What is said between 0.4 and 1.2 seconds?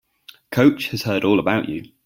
Coach has